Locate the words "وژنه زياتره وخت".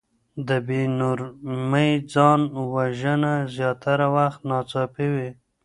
2.73-4.39